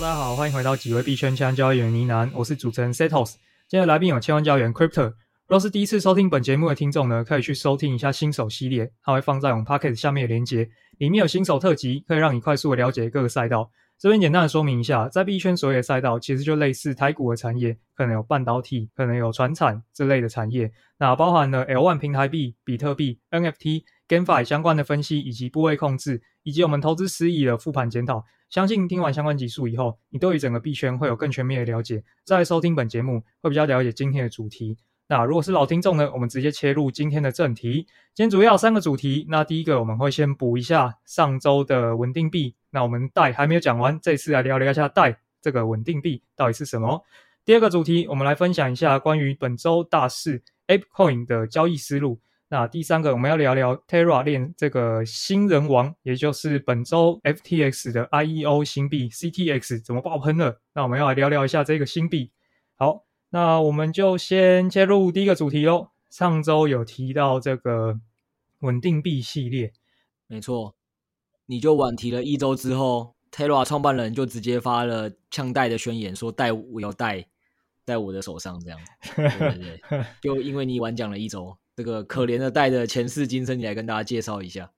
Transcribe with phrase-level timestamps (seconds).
[0.00, 3.34] 大家好，欢迎回到几位币圈千万交易员呢喃，我是主持人 Setos。
[3.68, 5.12] 今天来宾有千万交易员 Crypto。
[5.46, 10.66] 若是第一次收听本节目的听众呢，可以去收听一下新手系列，它会放在我们 Podcast 下面的链接，
[10.96, 13.70] 里面有新手特辑，可以让你快速的了解各个赛道。
[14.00, 28.24] 这边简单的说明一下，在币圈所有的赛道，其实就类似台股的产业，可能有半导体，可能有船产这类的产业，那包含了 L1 平台币、比特币、NFT、GameFi 相关的分析，以及部位控制，以及我们投资失意的复盘检讨。
[28.48, 32.02] 相信听完相关集数以后，你对于整个币圈会有更全面的了解。
[32.24, 34.78] 再收听本节目，会比较了解今天的主题。
[35.10, 37.84] 那如果是老听众呢，我们直接切入今天的正题。
[38.14, 39.26] 今天主要三个主题。
[39.28, 42.54] 那第一个我们会先补一下上周的稳定币。
[42.70, 47.04] 那我们代还没有讲完，这次来聊聊一下代这个稳定币到底是什么。
[47.44, 52.20] 第二个主题，我们来分享一下关于本周大事 ApeCoin 的交易思路。
[52.48, 60.60] 那第三个，我们要聊聊 Terra 链这个新人王，也就是本周 FTX 的 IEO 新币 CTX 怎么爆喷了。
[60.72, 62.30] 那我们要来聊聊一下这个新币。
[62.76, 63.09] 好。
[63.30, 65.88] 那我们就先切入第一个主题喽。
[66.10, 68.00] 上周有提到这个
[68.60, 69.72] 稳定币系列，
[70.26, 70.74] 没错，
[71.46, 77.24] 你就晚提了一周之后，Terra 创办人就直接发了呛代的宣言，说代我要带
[77.84, 78.80] 在我的手上，这样，
[79.14, 84.72] 对对对， 就因为你晚讲了一周，这个可怜的带的前世今生，你来跟大家介绍一下。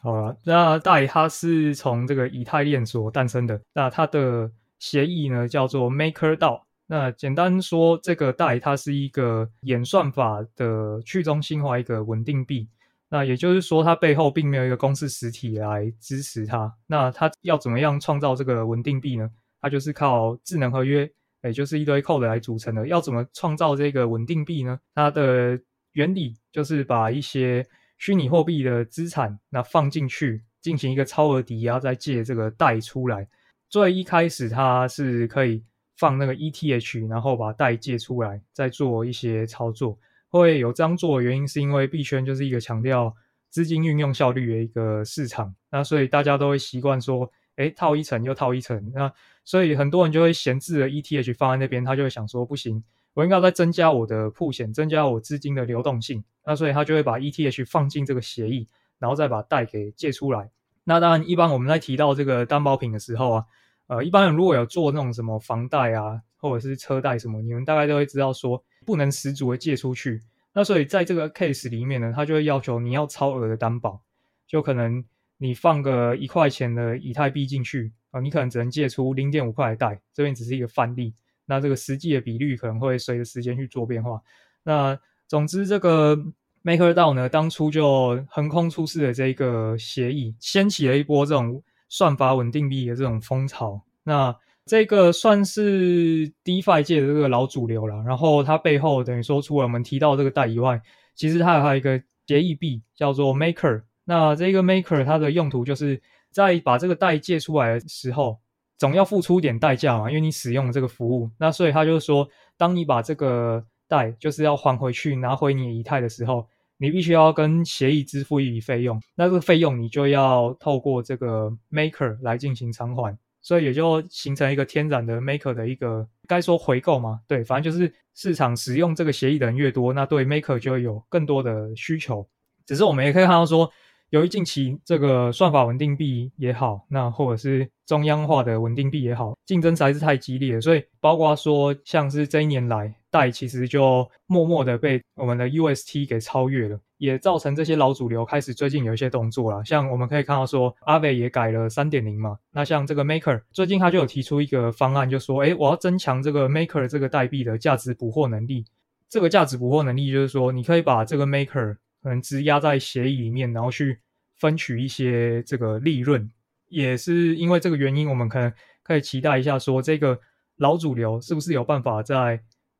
[0.00, 6.67] 好了，那代它是从这个以太链所诞生的，那它的协议呢叫做 MakerDAO。
[6.90, 12.66] 那简单说，这个代它是一个演算法的去中心化一个稳定币。
[13.10, 16.74] 那也就是说，它背后并没有一个公司实体来支持它。
[16.86, 19.30] 那它要怎么样创造这个稳定币呢？
[19.60, 21.10] 它就是靠智能合约，
[21.42, 22.86] 也就是一堆 code 来组成的。
[22.86, 24.80] 要怎么创造这个稳定币呢？
[24.94, 25.60] 它的
[25.92, 27.66] 原理就是把一些
[27.98, 33.28] 虚拟货币的资产那放进去，进行一个超额抵押，再借这个贷出来。
[33.68, 35.62] 最一开始它是可以。
[35.98, 39.98] 放那个 ETH，然后把代借出来，再做一些操作。
[40.28, 43.12] 会有这样做的原因，是因为币圈就是一个强调
[43.50, 48.92] 资金运用效率的一个市场，那所以大家都会习惯说，诶，套一层又套一层。
[48.94, 49.12] 那
[49.44, 52.84] 所以很多人就会闲置了 ETH 放在那边，他就会想说，不行，
[53.14, 56.22] 我应该要再增加我的铺险，增加我资金的流动性。
[56.44, 58.68] 那所以他就会把 ETH 放进这个协议，
[59.00, 60.50] 然后再把贷给借出来。
[60.84, 63.44] 那当然，一般我们在提到这个担保品的时候啊。
[63.88, 70.22] 呃，一般人如果有做那种什么房贷啊，或者是车贷什么，你们大概都会知道说不能十足的借出去。
[70.52, 74.00] 那所以在这个 case 里面呢，他就会要求你要超额的担保，
[74.46, 75.02] 就可能
[75.38, 81.14] 你放个一块钱的以太币进去啊，你可能只能借出零点五块的贷，这边只是一个范例。
[81.46, 84.20] 那这个实际的比率可能会随着时间去做变化。
[84.64, 86.14] 那总之，这个
[86.62, 91.62] MakerDAO 呢，当初就横空出世的这个协议，掀起了一波这种。
[91.88, 97.96] 算法稳定币的这种风潮，那这个算是 DeFi 界的这个老主流了。
[98.02, 100.80] 然后它背后等于说，除了我们提到这个代以外，
[101.14, 103.82] 其实它还有一个协议币叫做 Maker。
[104.04, 106.00] 那这个 Maker 它的用途就是
[106.30, 108.38] 在把这个代借出来的时候，
[108.76, 111.30] 总要付出点代价嘛，因为你使用这个服务。
[111.38, 116.46] 那所以他就是说，当你把这个代就是要还回去，拿回你的以太的时候。
[116.80, 132.24] 你必须要跟协议支付一笔费用，那这个费用你就要透过这个 maker 来进行偿还，所以也就形成一个天然的 maker 的一个该说回购嘛，对，反正就是市场使用这个协议的人越多，那对 maker 就会有更多的需求。
[132.64, 133.68] 只是我们也可以看到说，
[134.10, 142.94] 由于近期这个算法稳定币也好，那或者是中央化的稳定币也好，竞争实在是太激烈了，所以包括说像是这一年来。
[143.10, 149.64] 代其实就默默的被我们的 UST 给超越了，也造成这些老主流开始最近有一些动作了。
[149.64, 152.38] 像我们可以看到说，Aave 也改了三点零嘛。
[152.52, 158.64] 那像这个 Maker 最近他就有提出一个方案，就说，诶，我要增强这个 Maker 这个代币的价值捕获能力。
[159.08, 163.98] 这个价值捕获能力就是说，你可以把这个 Maker 可能质押在协议里面，然后去
[164.36, 166.30] 分取一些这个利润。
[166.68, 170.18] 也是因为这个原因，我们可能可以期待一下，说这个
[170.56, 172.38] 老主流是不是有办法在。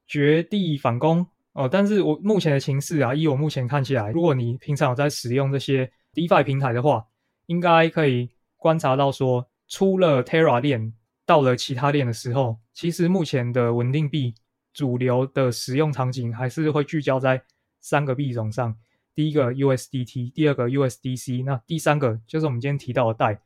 [0.08, 7.04] 绝地反攻哦，但是我目前的情势啊，依我目前看起来，如果你平常有在使用这些 DeFi 平台的话，
[7.46, 10.92] 应该可以观察到说，出了 Terra 链，
[11.26, 14.34] 到了其他链的时候，其实目前的稳定币
[14.72, 17.42] 主流的使用场景还是会聚焦在
[17.80, 18.74] 三个币种上，
[19.14, 23.40] 第一个 USDT，第二个 USDC，那第三个就是我们今天提到的代。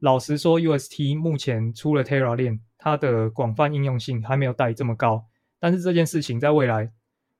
[0.00, 5.26] 老实说，UST 目前出了 Terra 链，它的广泛应用性还没有代这么高。
[5.60, 6.90] 但是这件事情在未来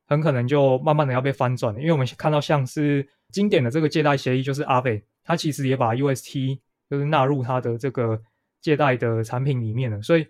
[0.07, 8.21] 很可能就慢慢的要被翻转了，因为我们看到像是经典的这个借贷协议，就是 Aave，它其实也把 UST 就是纳入它的这个
[8.61, 10.27] 借贷的产品里面了，所以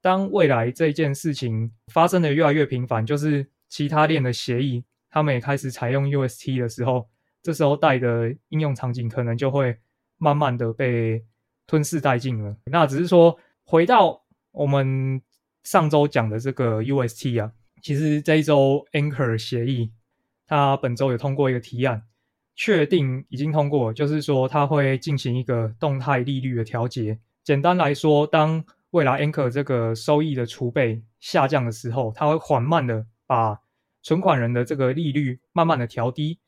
[0.00, 7.06] 当未来这件事情发生的越来越频繁，就是其他链的协议他们也开始采用 UST 的时候，
[7.42, 9.76] 这时候带的应用场景可能就会
[10.16, 11.22] 慢慢的被
[11.66, 12.56] 吞噬殆尽了。
[12.64, 15.20] 那只是说回到我们
[15.62, 17.52] 上周讲的这个 UST 啊，
[17.82, 19.92] 其实这一周 Anchor 协议
[20.46, 22.02] 它本周有通过一个提案，
[22.56, 27.18] 确定已经通过，就是说它会进行一个动态利率的调节。
[27.44, 33.60] 简单来说，当未来 Anchor 这个收益的储备下降的时候，它会缓慢的把
[34.02, 36.38] 存款人的这个利率慢慢的调低。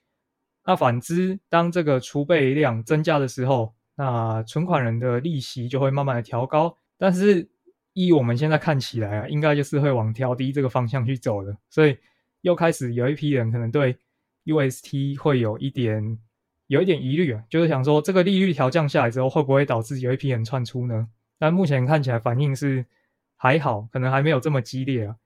[0.64, 6.76] 那反之，当这个储备量增加的时候，那存款人的利息就会慢慢的调高。
[6.98, 7.48] 但是，
[7.94, 11.56] 依我们现在看起来啊，应该就是会往调低这个方向去走的。
[11.68, 11.96] 所以，
[12.40, 13.96] 又开始有一批人可能对
[14.44, 16.18] UST 会有一点
[16.66, 21.08] 有一点疑虑啊，就是想说，这个利率调降下来之后，会不会导致有一批人窜出呢？
[21.38, 22.86] 但目前看起来反应是
[23.36, 25.16] 还好，可能还没有这么激烈啊。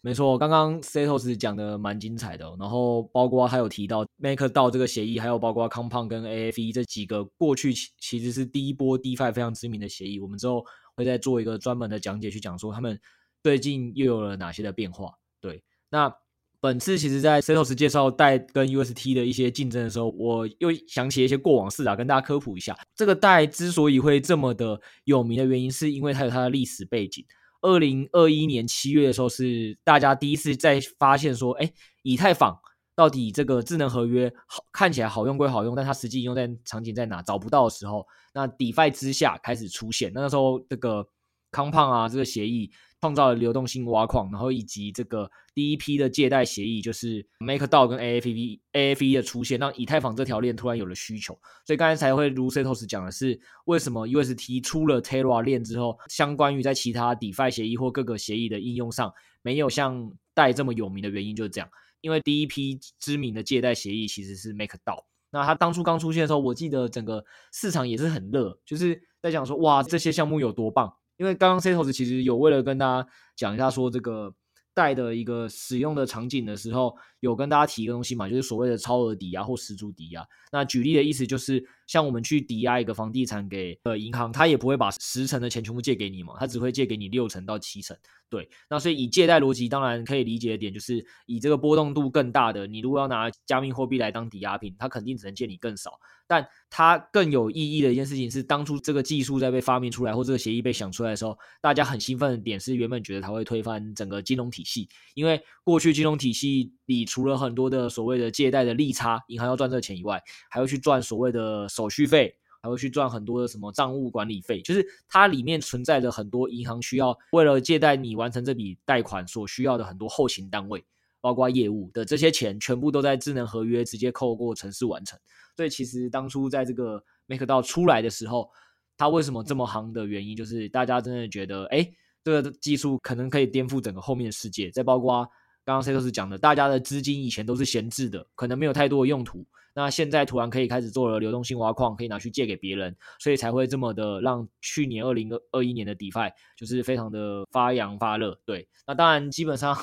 [0.00, 10.64] 没错，刚刚 Setos 讲的蛮精彩的，然后包括还有提到 MakerDAO 这个协议，还有包括 Compound 跟 AFE 这几个过去其实是第一波 DeFi 非常知名的协议，我们之后
[10.96, 12.98] 会再做一个专门的讲解，去讲说他们
[13.42, 15.14] 最近又有了哪些的变化。
[15.40, 16.14] 对，那。
[16.58, 22.76] 本次其实，在 s a t o s 介绍代跟 UST 的一些竞争的时候，我又想起一些过往事啊，跟大家科普一下。
[22.96, 27.24] 这个代之所以会这么的有名的原因，是因为它有它的历史背景。
[27.60, 31.70] 二零二一年七月的时候，是大家第一次在发现说，哎，
[32.02, 32.58] 以太坊
[32.96, 38.04] 到底这个智能合约好看起来好用归好用，但它实际应用在场景在哪找不到的时候，
[38.34, 40.10] 那 DeFi 之下开始出现。
[40.12, 41.06] 那个时候，这个
[41.52, 42.72] Compound 啊，这个协议。
[43.02, 59.12] 创造了流动性挖矿，然后以及这个第一批的借贷协议，就是 MakerDAO 跟 AFE AFE 的出现，让以太坊这条链突然有了需求，所以刚才才会如 Setos 讲的是，为什么 UST 出了 Terra 链之后，相关于在其他 DeFi 协议或各个协议的应用上，
[59.42, 61.68] 没有像带这么有名的原因就是这样，
[62.00, 70.92] 因为第一批知名的借贷协议其实是 MakerDAO，那它当初刚出现的时候，我记得整个市场也是很热，就是在讲说，哇，这些项目有多棒。
[71.16, 74.34] 因为刚刚 Setos 其实有为了跟大家讲一下说这个
[74.74, 80.26] 贷的一个使用的场景的时候，有跟大家提一个东西嘛，就是所谓的超额抵押或十足抵押。
[80.52, 87.96] 那举例的意思就是，像我们去抵押一个房地产给呃银行，他也不会把十成的钱全部借给你嘛，他只会借给你六成到七成。
[88.28, 95.92] 对，那所以以借贷逻辑，当然可以理解的点就是，以这个波动度更大的，你如果要拿加密货币来当抵押品，它肯定只能借你更少。
[96.28, 112.36] 但它更有意义的一件事情是，当初这个技术在被发明出来或这个协议被想出来的时候，大家很兴奋的点是，原本觉得它会推翻整个金融体系，因为过去金融体系里除了很多的所谓的借贷的利差，银行要赚这个钱以外，还要去赚所谓的手续费。
[112.62, 120.84] 还会去赚很多的什么账务管理费，就是它里面存在着很多银行需要为了借贷你完成这笔贷款所需要的很多后勤单位，
[121.20, 125.16] 包括业务的这些钱，全部都在智能合约直接扣过程式完成。
[125.54, 128.50] 所以其实当初在这个 MakerDAO 出来的时候，
[128.96, 131.88] 它为什么这么夯的原因，就是大家真的觉得，哎，
[132.24, 134.72] 这个技术可能可以颠覆整个后面的世界。
[134.72, 135.28] 再包括
[135.66, 139.44] 刚刚 Setos 讲的，大家的资金以前都是闲置的，可能没有太多的用途。
[139.74, 148.38] 那现在突然可以开始做了流动性挖矿，可以拿去借给别人，所以才会这么的让去年二零二一年的 DeFi 就是非常的发扬发热。
[148.46, 149.76] 对，那当然基本上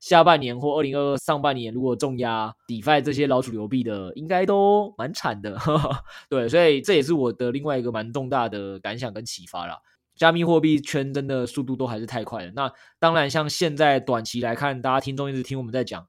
[0.00, 5.56] 下半年或二零二二上半年如果重压 DeFi 这些老主流币的，应该都蛮惨的。
[6.30, 9.78] 对，所以这也是我的另外一个蛮重大的感想跟启发啦。
[10.16, 12.52] 加密货币圈真的速度都还是太快了。
[12.56, 16.06] 那当然，像现在短期来看，大家听众一直听我们在讲。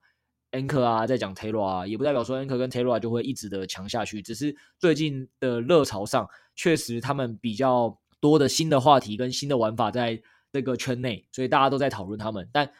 [0.53, 10.19] Anchor 啊，在讲 Terra 啊，也不代表说 Anchor 跟 Terra 就会一直的强下去，只是最近的热潮上，确实他们比较多的新的话题跟新的玩法在
[10.53, 12.49] 这个圈内，所以大家都在讨论他们。
[12.53, 12.71] 但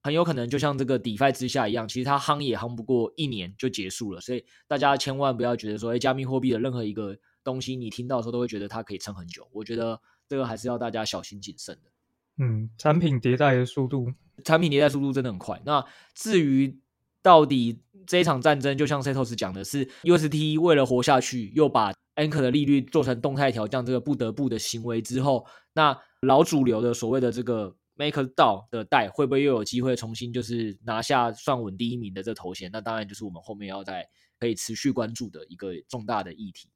[0.00, 4.20] 很有可能就像这个 DeFi 之下一样，其实它夯也夯不过一年就结束了。
[4.20, 9.46] 所以大家千万不要觉得说，哎，加密货币的任何一个东西，你听到的时候都会觉得它可以撑很久。
[9.52, 11.90] 我觉得这个还是要大家小心谨慎的。
[12.36, 14.12] 嗯，产品迭代的速度，
[14.44, 15.60] 产品迭代速度真的很快。
[15.64, 16.78] 那至于
[17.22, 32.70] 到底这一场战争，就像 Setos 讲的是，UST 为了活下去，又把 Anchor 的利率做成动态调降，这个不得不的行为之后，那老主流的所谓的这个 MakerDAO 的代，会不会又有机会重新就是拿下算稳第一名的这头衔？
[32.72, 34.08] 那当然就是我们后面要在
[34.38, 36.68] 可以持续关注的一个重大的议题。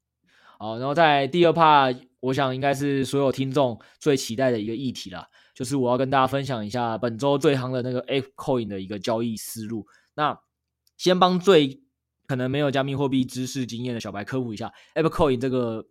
[0.59, 9.87] 好，然后在第二 part，我想应该是所有听众最期待的一个议题了，就是我要跟大家分享一下本周最夯的那个 ApeCoin 的一个交易思路。
[10.15, 10.39] 那
[10.97, 11.83] 先帮最
[12.27, 15.85] 可能没有加密货币知识经验的小白科普一下，ApeCoin 这个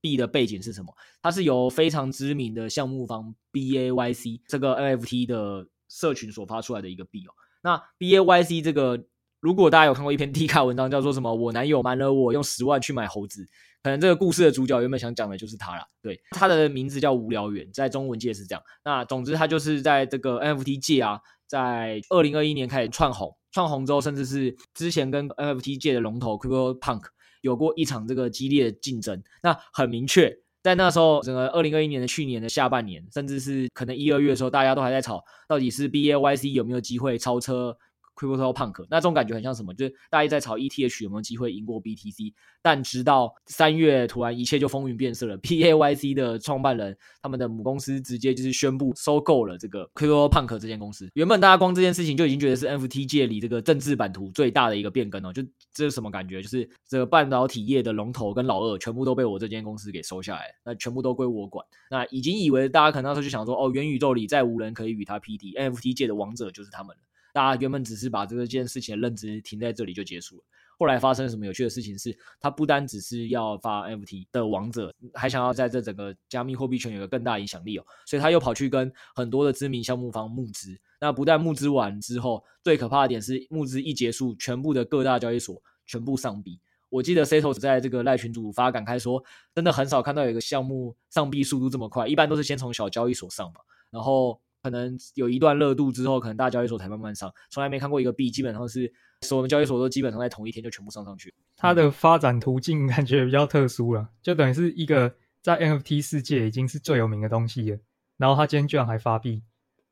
[0.00, 0.94] 币的背景是什么？
[1.20, 7.32] 它是由非常知名的项目方 BAYC 这个 NFT 的社群所发出来的一个币哦。
[7.62, 9.04] 那 BAYC 这个，
[9.42, 11.34] 如果大家有看过一篇 D 卡文章，叫做什么？
[11.34, 13.44] 我男友瞒了我用十万去买猴子，
[13.82, 15.84] 可能这个故事的主角原本想讲的就是他啦。
[16.00, 18.62] 对，他的名字叫无聊猿，在中文界是这样。
[18.84, 27.02] 那总之，他就是在这个 NFT 界啊，在二零二一年开始窜红，窜红之后，甚至是之前跟 NFT 界的龙头 CryptoPunk
[27.40, 29.20] 有过一场这个激烈的竞争。
[29.42, 30.32] 那很明确，
[30.62, 37.76] 在那时候，整个二零二一年的去年的下半年，甚至是可能一二月的时候，大家都还在吵，到底是 BAYC 有没有机会超车。
[38.14, 39.72] Crypto Punk，那这种感觉很像什么？
[39.74, 45.38] 就是大家在炒 ETH 有没有机会赢过 BTC，但直到三月突然一切就风云变色了。
[45.38, 51.08] PAYC 的创办人，他们的母公司直接就是宣布收购了这个 Crypto Punk 这间公司。
[51.14, 55.32] 原本大家光这件事情就已经觉得是 NFT 界里这个政治版图最大的一个变更哦。
[55.32, 55.42] 就
[55.72, 56.42] 这是什么感觉？
[56.42, 61.64] 就是这个半导体业的龙头跟老二全部都被我这间公司给收下来，那全部都归我管。
[61.90, 67.02] 那已经以为大家可能那时候就想说，哦，元宇宙里再无人可以与他匹敌，NFT 界的王者就是他们了。
[67.32, 70.44] 大家原本只是把这件事情的认知停在这里就结束了。
[70.78, 77.84] 后来发生什么有趣的事情是，他不单只是要发 NFT 的王者，还想要在这整个加密货币圈有个更大影响力哦。
[78.04, 80.76] 所以他又跑去跟很多的知名项目方募资。
[81.00, 86.58] 那不但募资完之后，最可怕的点是募资一结束，全部的各大交易所全部上币。
[86.88, 89.22] 我记得 Setos 在这个赖群组发感慨说，
[89.54, 93.60] 真的很少看到有一个项目上币速度这么快，一般都是先从小交易所上嘛，
[93.90, 94.40] 然后。
[94.62, 97.32] 可能有一段热度之后，可能大交易所才慢慢上。
[97.50, 98.92] 从来没看过一个币，基本上是
[99.22, 101.34] 所有的交易所都基本上在同一天就全部上上去。
[101.56, 107.78] 它的发展途径感觉比较特殊了，就等于是一个在 NFT 世界已经是最有名的东西了，
[108.16, 109.42] 然后它今天居然还发币，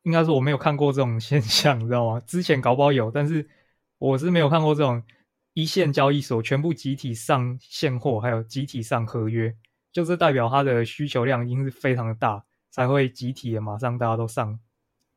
[0.05, 2.21] 应该是我没有看过这种现象，你知道吗？
[2.25, 3.49] 之前搞不好有，但是
[3.99, 5.03] 我是没有看过这种
[5.55, 9.53] 一线交易所全部集体上现货，还有集体上合约，
[9.93, 12.45] 就是代表它的需求量已经是非常的大。
[12.71, 14.59] 才会集体的马上大家都上。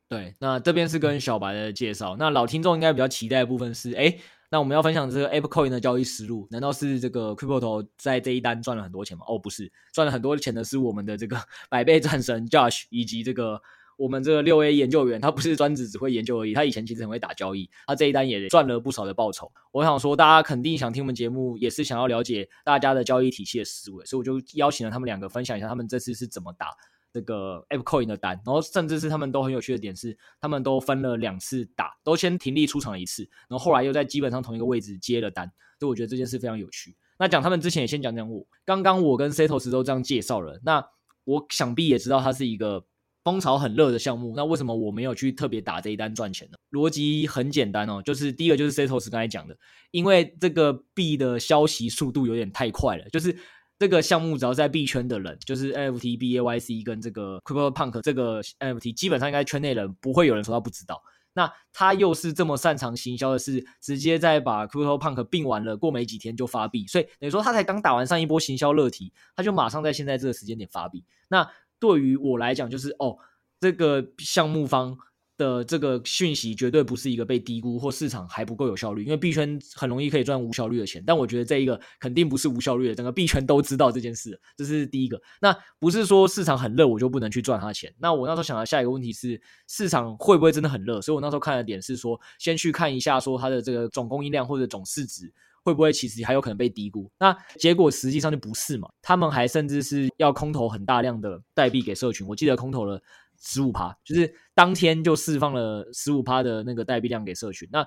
[0.08, 2.14] 对，那这边是跟小白的介绍。
[2.18, 4.16] 那老听众应该比较期待的部分是，哎，
[4.50, 9.24] 那我们要分享这个 ApeCoin 的交易思路，难道是这个 Crypto 在这一单赚了很多钱吗？
[9.26, 11.36] 哦，不是，赚了很多钱的是我们的这个
[11.70, 13.60] 百倍战神 Josh 以及这个
[13.96, 19.50] 我们这个六 A 研究员，他不是专职只会研究而已，他以前其实很会打交易，他这一单也赚了不少的报酬。
[19.72, 26.66] 我想说，大家肯定想听我们节目，也是想要了解大家的交易体系的思维，所以我就邀请了他们两个分享一下他们这次是怎么打。
[27.14, 35.46] 这个 ApeCoin 的单，然后甚至是他们都很有趣的点是，他们都分了两次打，都先停利出场了一次，然后后来又在基本上同一个位置接了单，
[35.78, 36.96] 所以我觉得这件事非常有趣。
[37.16, 40.84] 那讲他们之前也先讲讲我，刚刚我跟 Setos 都这样介绍了，那
[41.22, 42.84] 我想必也知道它是一个
[43.22, 46.56] 风潮很热的项目，那为什么我没有去特别打这一单赚钱呢？
[46.72, 49.56] 逻辑很简单哦，就是第一个就是 Setos 刚才讲的，
[49.92, 53.38] 因为这个币的消息速度有点太快了，就是。
[53.78, 61.02] 这个项目只要在币圈的人，就是 NFT BAYC 跟这个 CryptoPunk 这个 NFT，基本上应该圈内人不会有人说他不知道。
[61.32, 71.04] 那他又是这么擅长行销的是，直接在把 CryptoPunk 并完了，过没几天就发币，所以等于说他才刚打完上一波行销热题，他就马上在现在这个时间点发币。
[71.28, 71.50] 那
[71.80, 73.18] 对于我来讲，就是哦，
[73.60, 74.96] 这个项目方。
[75.36, 85.20] 的这个讯息绝对不是一个被低估或市场还不够有效率，因为币圈很容易可以赚无效率的钱，但我觉得这一个肯定不是无效率的，整个币圈都知道这件事，这是第一个。
[85.40, 87.92] 那不是说市场很热我就不能去赚它钱。
[87.98, 91.00] 那我那时候想的下一个问题是，市场会不会真的很热？
[91.00, 95.32] 所以我那时候看的点是说，先去看一下说它的这个总供应量或者总市值
[95.64, 97.10] 会不会其实还有可能被低估。
[97.18, 103.02] 那结果实际上就不是嘛，他们还甚至是要空投很大量的代币给社群，我记得空投了。
[103.40, 107.68] 十五趴，就是当天就释放了十五趴的那个代币量给社群。
[107.72, 107.86] 那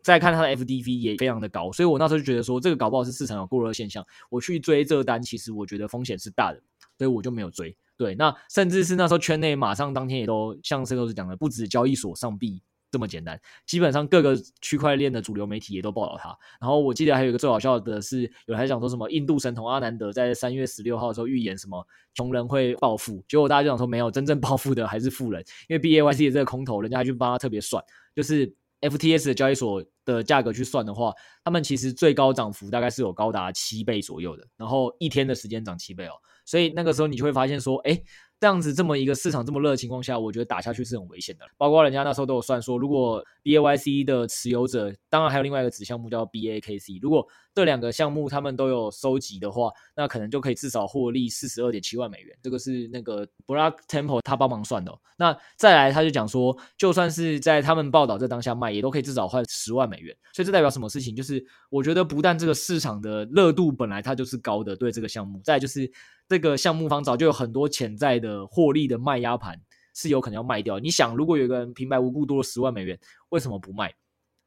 [0.00, 4.04] 再看它的 FDV 也非常的高，所以我那时候就觉得说，这个搞不好是市场有过热现象。
[4.30, 6.62] 我去追这单，其实我觉得风险是大的，
[6.96, 7.76] 所以我就没有追。
[7.96, 12.62] 对，那甚至是那时候圈内马上当天也都像 C 都是讲的，不止交易所上币。
[12.90, 16.36] 这么简单，基本上各个区块链的主流媒体也都报道它。
[16.60, 27.84] 然后我记得还有一个最好笑的是，有人还讲说什么印度神童阿南德在三月十六号的时候预言什么穷人会暴富，结果大家就想说没有，真正暴富的还是富人，因为 BAYC 的这个空头，人家还去帮他特别算，
[28.16, 31.12] 就是 F T S 的交易所的价格去算的话，
[31.44, 36.12] 他们其实最高涨幅大概是有高达七倍左右的，然后一天的时间涨七倍哦，
[36.46, 38.00] 所以那个时候你就会发现说，哎。
[38.40, 41.44] 这样子这么一个市场这么热的情况下，我觉得打下去是很危险的。
[41.56, 47.26] 包括人家那时候都有算说，如果 BAYC 的持有者，当然还有另外一个子项目叫 BAKC，如果
[47.58, 52.38] 这两个项目他们都有收集的话，那可能就可以至少获利四十二点七万美元。
[52.40, 54.96] 这个是那个 Block Temple 他帮忙算的。
[55.16, 60.16] 那再来他就讲说，就算是在他们报道这当下卖，也都可以至少换十万美元。
[60.32, 61.16] 所以这代表什么事情？
[61.16, 65.90] 就是我觉得不但这个市场的热度本来它就是高的，对这个项目，再就是
[66.28, 69.60] 这个项目方早就有很多潜在的获利的卖压盘
[69.96, 70.78] 是有可能要卖掉。
[70.78, 72.96] 你想，如果有个人平白无故多了十万美元，
[73.30, 73.92] 为什么不卖？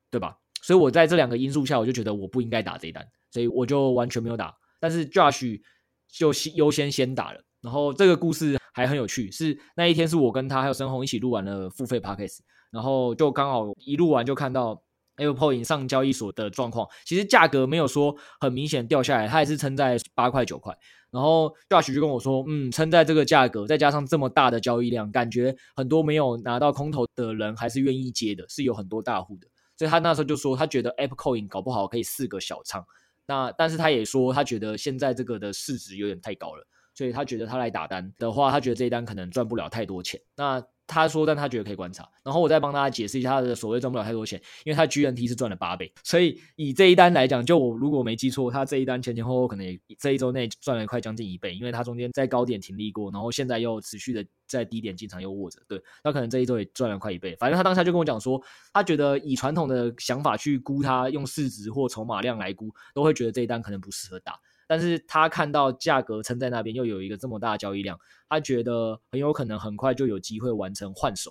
[0.09, 0.37] 对吧？
[0.61, 4.53] 所以我在这两个因素下，我就觉得我不应该打这一单，所以我就完全没有打。
[4.79, 5.59] 但是 Josh
[6.07, 7.41] 就先优先先打了。
[7.61, 12.39] 然后这个故事还很有趣，是那一天是我跟他还有申鸿一起录完了付费 Podcast，
[12.71, 14.81] 然后就刚好一录完就看到
[15.17, 20.75] ApeCoin 上交易所的状况，其实价格没有说很明显掉下来，它还是撑在八块九块。
[21.11, 29.47] 然后 Josh 就跟我说，嗯，撑在这个价格，再加上这么大的交易量，感觉很多没有拿到空头的人还是愿意接的，是有很多大户的。
[29.81, 32.85] 所以他那时候就说，他觉得 Apple Coin 搞不好可以四个小仓。
[33.25, 40.19] 那但是他也说，他觉得现在这个的市值有点太高了，所以他觉得他来打单的话，他觉得这一单可能赚不了太多钱。
[40.35, 42.05] 那他说，但他觉得可以观察。
[42.21, 57.37] 然后我再帮大家解释一下他的所谓赚不了太多钱，因为他 GNT 是赚了八倍，所以以这一单来讲，就我如果没记错，他这一单前前后后可能也这一周内赚了快将近一倍，因为他中间在高点停利过，然后现在又持续的在低点经常又握着，对，那可能这一周也赚了快一倍。
[57.37, 58.41] 反正他当下就跟我讲说，
[58.73, 64.37] 他觉得以传统的想法去估他用市值或筹码量来估，都会觉得这一单可能不适合打。
[64.71, 67.99] 但是他看到价格撑在那边，又有一个这么大的交易量，
[68.29, 71.29] 他觉得很有可能很快就有机会完成换手，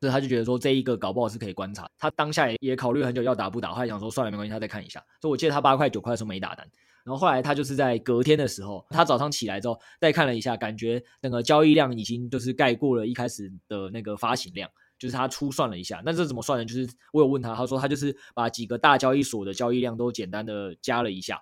[0.00, 1.88] 所以他就觉得说这一个搞不好是可以观察。
[1.96, 4.98] 他当下也也考虑很久要打不打，后来想说算了没关系，他再看一下。
[5.20, 6.68] 所以我记得他八块九块的时候没打单，
[7.04, 16.02] 然后后来他就是在隔天的时候，他早上起来之后再看了一下，感觉整个交易量已经就是盖过了一开始的那个发行量，就是他初算了一下。
[16.04, 16.64] 那这怎么算呢？
[16.64, 21.40] 就是我有问他，他说他就是把几个大交易所的交易量都简单的加了一下。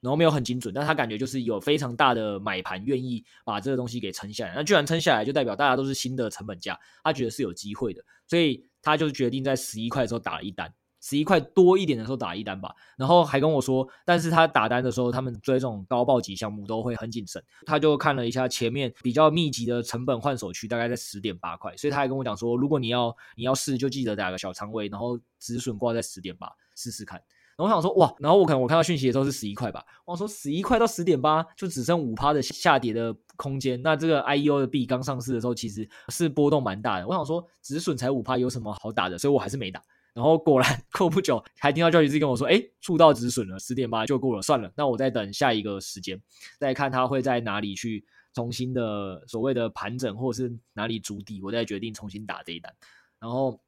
[0.00, 4.54] 然后没有很精准，但他感觉就是有非常大的买盘愿意把这个东西给撑下来。
[4.54, 12.74] 那居然撑下来，就代表大家都是新的成本价，他觉得是有机会的，所以他就决定在十一块的时候打了一单，十一块多一点的时候打了一单吧。
[12.96, 17.42] 然后还跟我说，但是他打单的时候，他们追这种高暴击项目都会很谨慎。
[17.66, 27.22] 他就看了一下前面比较密集的成本换手区，大概在十点八块，所以他还跟我讲说，如果你要你要试，就记得打个小仓位，然后止损挂在十点八，试试看。
[27.64, 33.80] 我想说哇，然后我可能我看到讯息的时候是十一块吧，我说十一块到十点八就只剩五趴的下跌的空间。
[33.82, 37.06] 那这个 IEO 的币刚上市的时候其实是波动蛮大的。
[37.06, 39.82] 我想说止损才五趴有什么好打的，所以我还是没打。
[40.14, 46.20] 然后果然过不久还听到教育师跟我说，哎，触到止损了，十点八就过了，算了，那我再等下一个时间
[46.58, 52.74] 再看它会在哪里去重新的所谓的盘整，或者是哪里筑底，我再决定重新打这一单。
[53.18, 53.60] 然后。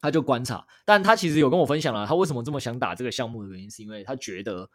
[0.00, 4.68] 他就观察，但他其实有跟我分享了他为什么这么想打这个项目的原因，是因为他觉得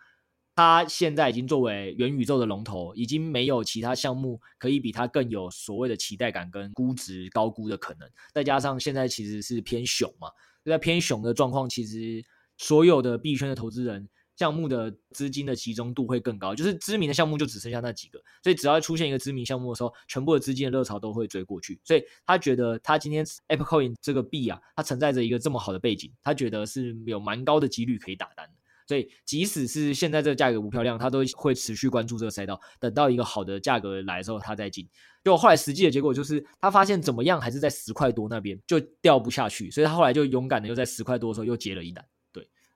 [0.56, 8.10] 他现在已经作为元宇宙的龙头，已经没有其他项目可以比他更有所谓的期待感跟估值高估的可能。
[8.34, 10.30] 再加上现在其实是偏熊嘛，
[10.66, 12.24] 在偏熊的状况，其实
[12.58, 14.10] 所有的币圈的投资人。
[14.36, 21.80] 项目的资金的集中度会更高，就是知名的项目就只剩下那几个，所以只要出现一个知名项目的时候，全部的资金的热潮都会追过去。
[21.84, 28.54] 所以他觉得他今天 Apple Coin 这个币啊，它承载着一个这么好的背景，他觉得是有蛮高的几率可以打单的。
[28.86, 34.86] 所以即使是现在这个价格不漂亮，他都会持续关注这个赛道，等到一个好的价格来的时候，他再进。
[35.24, 42.06] 就后来实际的结果就是，他发现怎么样还是在十块多那边就掉不下去，所以他后来就勇敢的又在十块多的时候又接了一单。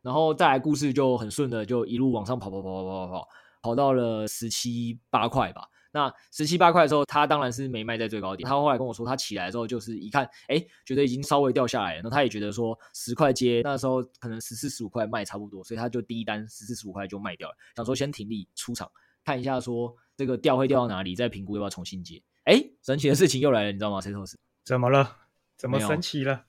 [0.08, 3.28] 然后再来，故事就很顺的，就一路往上跑，跑，跑，跑，跑，跑，跑，
[3.62, 5.68] 跑到了十七八块吧。
[5.92, 8.48] 那十七八块的时候，他当然是没卖在最高点。
[8.48, 12.02] 他后来跟我说，他起来之后就是一看，哎，觉得已经稍微掉下来了。
[12.06, 18.90] 那他也觉得说，十块接那时候可能十四十五块卖差不多，所以他就第一单十四十五块就卖掉了，想说先停利出场，
[19.26, 22.24] 看一下说这个掉会掉到哪里，再评估要不要重新接。
[22.46, 24.00] 哎，神奇的事情又来了，你知道吗？
[24.00, 24.38] 谁说是？
[24.64, 25.18] 怎么了？
[25.58, 26.46] 怎么神奇了？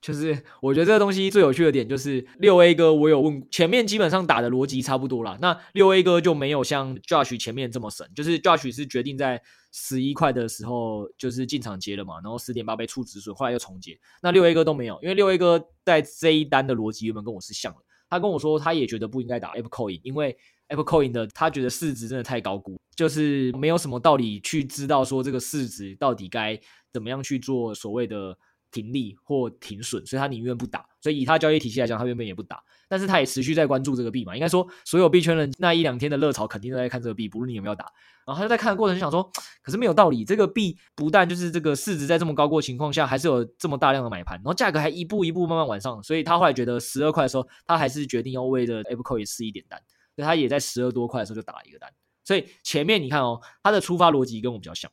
[0.00, 5.36] 就是我觉得这个东西最有趣的点就是六 A 哥，我有问前面基本上打的逻辑差不多啦。
[5.42, 13.98] 那六 A 哥就没有像 Josh 前面这么神，就是 Josh 是决定在十一块的时候就是进场接了嘛，然后十点八被触止损，后来又重接。
[14.22, 17.78] 那六 A 哥都没有，因为六 A 哥在这一单的逻辑原本跟我是像的。
[18.08, 20.34] 他跟我说他也觉得不应该打 Apple Coin，因为
[20.68, 26.58] Apple Coin 的他觉得市值真的太高估，就是没有什么道理去知道说这个市值到底该
[26.90, 28.38] 怎么样去做所谓的。
[28.70, 30.86] 停利或停损，所以他宁愿不打。
[31.00, 34.34] 所以以他交易体系来讲，他原本也不打，但是他也持续在关注这个币嘛。
[34.36, 37.86] 应该说，所有币圈人那一两天的热潮肯定都在看这个币，不论你有没有打。
[38.26, 39.28] 然后他就在看的过程就想说，
[39.62, 46.02] 可是没有道理，这个币不但就是这个市值在这么高过情况下，还是有这么大量的买盘，然后价格还一步一步慢慢往上。
[46.02, 49.80] 所以他后来觉得十二块的时候，他还是决定要为了 ApeCoin 试一点单。
[50.14, 51.90] 所以他也在十二多块的时候就打了一个单。
[52.22, 54.90] 所以前面你看哦，他的出发逻辑跟我比较像，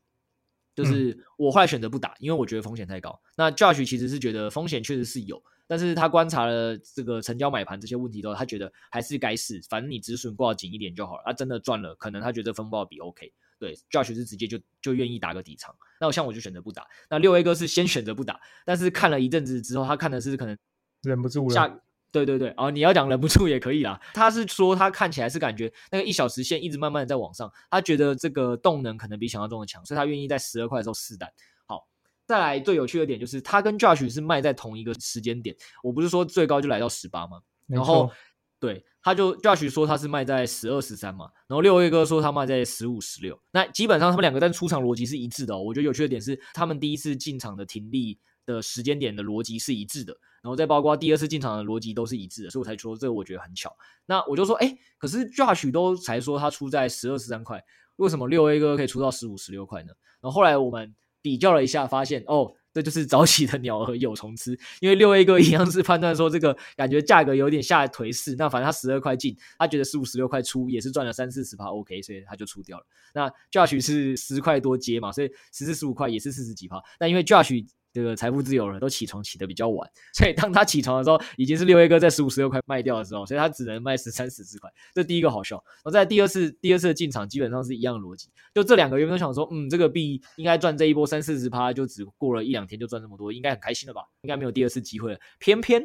[0.77, 3.19] 就是我后来选择不打，因为我觉得风险太高。
[3.35, 11.23] 那 Josh 其实是觉得风险确实是有，但是他观察了这个成交买盘这些问题之后，他觉得还是该试，反正你止损挂紧一点就好了。
[11.25, 13.33] 他真的赚了，可能他觉得风暴比 OK。
[13.57, 15.75] 对，Josh 是直接就就愿意打个底仓。
[15.99, 16.85] 那我像我就选择不打。
[17.09, 20.55] 那六 A 哥是先选择不打，但是看了一阵子之后，他看的是可能
[21.01, 21.81] 忍不住了。
[22.25, 23.99] 对对对，哦，你要讲忍不住也可以啦。
[24.13, 31.29] 他是说他看起来是感觉那个一小时线一直慢慢的在往上，他觉得这个动能可能比想象中的强，所以他愿意在十二块的时候试单。
[31.65, 31.87] 好，
[32.25, 35.55] 再来最有趣的点就是他跟 Josh 是卖在同一个时间点。
[35.83, 37.41] 我不是说最高就来到十八吗？
[37.67, 38.11] 然后
[38.59, 43.39] 对，他就 Josh 说他是卖在十二十三嘛，然后六月哥说他卖在十五十六。
[43.51, 45.61] 那基本上他们两个在出场逻辑是一致的哦。
[45.61, 50.17] 我觉得有趣的点是他们第一次进场的停利的时间点的逻辑是一致的。
[50.41, 53.75] 然后再包括第二次进场的逻辑都是一致的，所以我才说这个我觉得很巧。
[54.05, 57.61] 那我就说，哎，可是 Josh 都才说他出在十二十三块，
[57.97, 59.91] 为什么六 A 哥可以出到十五十六块呢？
[60.21, 72.85] 然后后来我们比较了一下，发现哦，这就是早起的鸟儿有虫吃，因为六 A 哥一样是判断说这个感觉价格有点下来颓势，那反正他十二块进，他觉得十五十六块出也是赚了三四十趴 OK，所以他就出掉了。
[73.13, 76.81] 那 Josh 是十块多接嘛，所以十四十五块也是四十几趴。
[76.99, 77.65] 那因为 Josh
[77.97, 84.71] 这个财富自由了，都起床起得比较晚，所以当他起床的时候，已经是六 A 哥在十五十六块卖掉的时候，所以他只能卖十三十四块。
[84.93, 85.55] 这第一个好笑。
[85.55, 88.29] 然后在第二次第二次的进场，基本上是一样的逻辑。
[88.53, 94.01] 就这两个月都想说，嗯，这个币应该赚这一波三四十趴，就只过了一两天就赚这么多，应该很开心了吧？
[94.21, 95.19] 应该没有第二次机会了。
[95.39, 95.83] 偏偏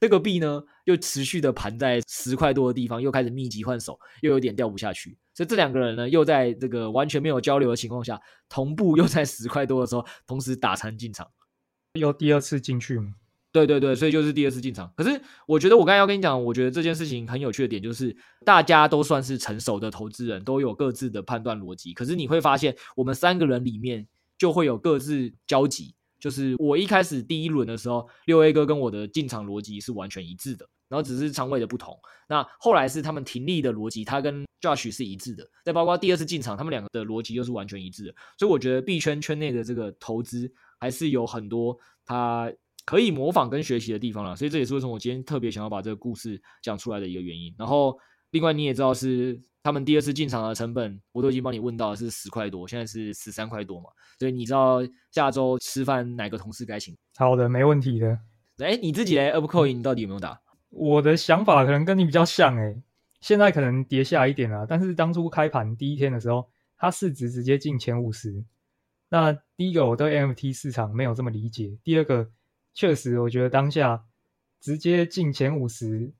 [0.00, 5.18] 这个币呢，又持续的盘在十块多的地方，又开始密集换手，又有点掉不下去。
[5.40, 11.26] 所以这两个人呢，又在这个完全没有交流的情况下，同步又在十块多的时候，同时打残进场，
[11.94, 13.14] 又第二次进去吗？
[13.50, 14.92] 对对对，所以就是第二次进场。
[14.94, 21.94] 可是我觉得我刚才要跟你讲，我觉得这件事情很有趣的点就是，大家都算是成熟的投资人，都有各自的判断逻辑。
[21.94, 25.94] 可是你会发现，我们三个人里面就会有各自交集。
[26.18, 30.68] 就是我一开始第一轮的时候，六 A 哥跟我的进场逻辑是完全一致的。
[30.90, 35.48] 然后只是仓位的不同，那后来是他们停利的逻辑，他跟 Josh 是一致的。
[35.64, 38.14] 再包括第二次进场，他们两个的逻辑又是完全一致的。
[38.36, 42.52] 所以我觉得币圈圈内的这个投资还是有很多他
[42.84, 44.34] 可以模仿跟学习的地方了。
[44.34, 47.54] 所以这也是为什么我今天特别想要把这个故事讲出来的一个原因。
[47.56, 47.96] 然后
[48.32, 53.90] 另外你也知道是他们第二次进场的成本，我都已经帮你问到是十块多，现在是十三块多嘛。
[54.18, 54.80] 所以你知道
[55.12, 56.96] 下周吃饭哪个同事该请？
[57.16, 58.18] 好的，没问题的。
[58.58, 60.38] 哎，你自己嘞，ApeCoin 你到底有没有打？
[60.70, 62.82] 我的想法可能跟你比较像诶，
[63.20, 68.42] 现在可能跌下一点了，但是当初开盘第一天的时候，它市值直接进前五十。
[69.08, 72.30] 那第一个我对 NFT 市场没有这么理解，第二个
[72.72, 74.04] 确实我觉得当下
[74.60, 76.12] 直接进前五十，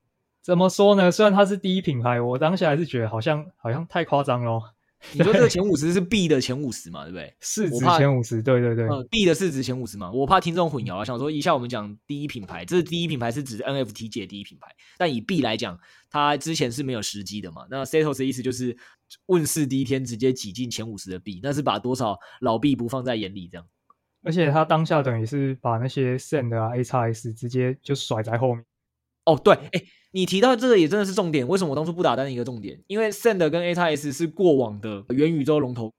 [0.43, 1.11] 怎么说呢？
[1.11, 4.75] 虽然它是第一品牌，我当下还是觉得好像好像太夸张咯。
[5.15, 7.05] 你说这个前五十是 B 的前五十嘛？
[7.05, 7.35] 对不对？
[7.41, 10.13] 市值前五十，对对对，嗯，，B 的市值前五十嘛。
[10.13, 15.79] 我怕听众混淆了，想说一下我们讲第一品牌，这是第一品牌是指 NFT 界第一品牌，但以 B 来讲，
[16.11, 17.67] 它之前是没有时机的嘛。
[17.71, 18.77] 那 Setos 的意思就是
[19.27, 23.67] 问世第一天直接挤进前五十的 B，，那是把多少老币不放在眼里这样。
[24.23, 28.63] 而且他当下等于是把那些 Send 啊 AXS 直接就甩在后面。
[29.25, 29.83] 哦，对，哎。
[30.13, 32.81] 你提到这个也真的是重点，为什么我当初不打单的一个重点？
[32.87, 35.93] 因为 Send 跟 AXS 是过往的元宇宙龙头，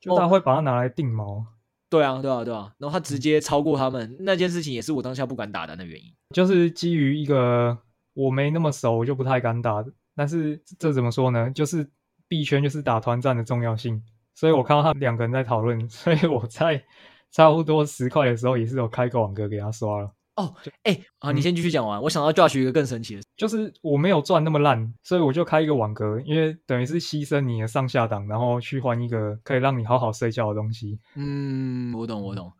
[0.00, 1.38] 就他会把它拿来定锚。
[1.38, 1.46] 哦。
[1.88, 6.12] 对啊，对啊，对啊，然后他直接超过他们，那件事情也是我当下不敢打单的原因。
[6.34, 7.78] 就是基于一个
[8.14, 9.84] 我没那么熟，我就不太敢打。
[10.16, 11.48] 但是这怎么说呢？
[11.52, 11.88] 就是
[12.26, 14.02] 币圈就是打团战的重要性，
[14.34, 16.82] 所以我看到他们两个人在讨论，所以我在
[17.30, 20.10] 差不多十块的时候也是有开个网格给他刷了。
[20.36, 22.00] 哦，哎、欸，啊，你先继续讲完。
[22.00, 30.98] 嗯、我想到 Josh 一个更神奇的，就是我没有赚那么烂，所以我就开一个网格，因为等于是牺牲你的上下档，然后去换一个可以让你好好睡觉的东西。
[31.14, 32.52] 嗯，我懂，我懂。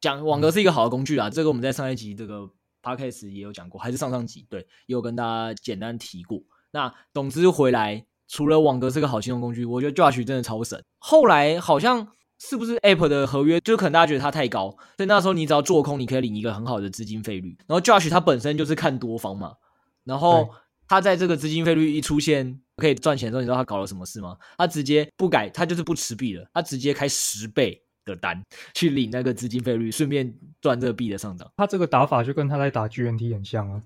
[0.00, 2.46] 讲网格是一个好的工具啊，嗯、这个我们在上一集这个
[2.82, 6.42] Podcast 也有讲过，还是上上集，对，也有跟大家简单提过。
[6.72, 10.84] 那总之回来，除了网格是个好信用工具，我觉得 Josh 真的超神。
[10.98, 12.08] 后来好像。
[12.38, 17.56] 是不是 App 的合约就可能大家觉得它太高，所以那时候你只要做空，你可以领一个很好的资金费率。
[17.66, 19.54] 然后 Josh 他本身就是看多方嘛，
[20.04, 20.50] 然后
[20.88, 24.36] 他在这个资金费率一出现可以赚钱的时候，你知道他搞了什么事吗？
[24.58, 28.42] 他直接不改，他就是不持币了，他直接开十倍的单
[28.74, 31.50] 去领那个资金费率，顺便赚这个币的上涨。
[31.56, 33.80] 他这个打法就跟他在打 GNT 很像啊。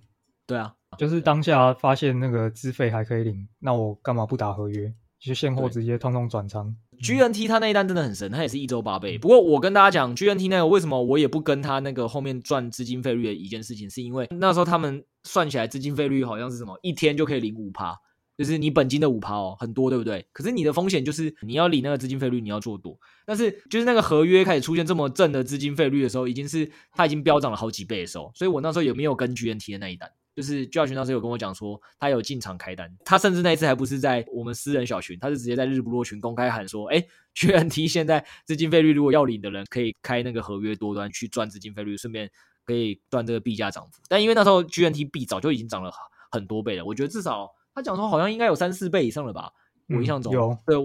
[0.47, 4.93] 对啊，就是当下发现那个资费还可以领，那我干嘛不打合约？
[5.21, 6.75] 就现货直接通通转仓。
[7.01, 9.17] GNT 他那一单真的很神，他也是一周八倍。
[9.19, 17.97] 不过我跟大家讲，GNT 那个为什么我也不跟他那个后面赚资金费率的一件事情，是因为那时候他们算起来资金费率好像是什么一天就可以领五趴，
[18.37, 20.27] 就是你本金的五趴哦，很多，对不对？
[20.33, 22.99] 可是你的风险就是你要理那个资金费率，你要做多。
[23.25, 28.33] 但是就是那个合约开始出现这么正的资金费率的时候，已经是它已经飙涨了好几倍的时候。
[28.35, 30.11] 所以我那时候也没有跟 GNT 的那一单？
[30.39, 32.89] 就是 Josh 那时候有跟我讲说，他有进场开单。
[33.05, 42.31] 他甚至那一次还不是在我们私人小群，他是直接在日不落群公开喊说，哎，GNT 现在资金费率如果要领的人可以开那个合约多端去赚资金费率，顺便
[42.65, 44.01] 可以赚这个币价涨幅。
[44.09, 45.91] 但因为那时候 GNT 币早就已经涨了
[46.31, 47.51] 很多倍了，我觉得至少。
[47.75, 49.53] 他讲说好像应该有三四倍以上了吧？
[49.89, 50.59] 我印象中、嗯、有。
[50.67, 50.77] 对，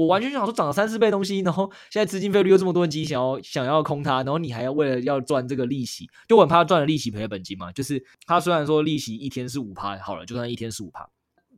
[0.00, 7.70] 我完全想说涨了三四倍东西，然后现在资金费率又这么多人想要想要空它，然后你还要为了要赚这个利息，就我很怕赚了利息赔了本金嘛。
[7.70, 11.06] 就是它虽然说利息一天是五趴，好了，就算一天是五趴，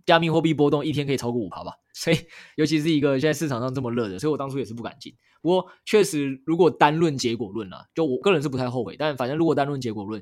[0.05, 1.71] 加密货币波动一天可以超过五趴吧？
[1.95, 2.19] 所以
[2.57, 5.15] 尤其是一个现在市场上这么热的，所以我当初也是不敢进。
[5.41, 8.97] 不过确实，如果单论结果论啦，就我个人是不太后悔。
[8.99, 10.21] 但反正如果单论结果论。